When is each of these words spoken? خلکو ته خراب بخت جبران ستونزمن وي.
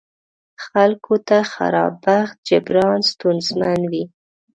خلکو 0.65 1.15
ته 1.27 1.37
خراب 1.51 1.93
بخت 2.07 2.37
جبران 2.47 2.99
ستونزمن 3.11 3.79
وي. 3.91 4.03